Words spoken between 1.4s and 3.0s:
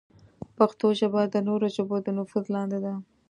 نورو ژبو د نفوذ لاندې ده.